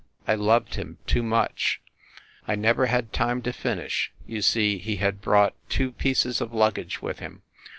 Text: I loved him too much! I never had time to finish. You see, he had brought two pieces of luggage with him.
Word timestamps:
I 0.27 0.33
loved 0.33 0.73
him 0.73 0.97
too 1.05 1.21
much! 1.21 1.79
I 2.47 2.55
never 2.55 2.87
had 2.87 3.13
time 3.13 3.43
to 3.43 3.53
finish. 3.53 4.11
You 4.25 4.41
see, 4.41 4.79
he 4.79 4.95
had 4.95 5.21
brought 5.21 5.53
two 5.69 5.91
pieces 5.91 6.41
of 6.41 6.51
luggage 6.55 7.03
with 7.03 7.19
him. 7.19 7.43